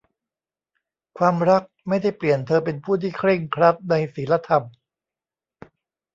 [1.17, 4.63] ความรักไม่ได้เปลี่ยนเธอเป็นผู้ที่เคร่งครัดในศีลธรรม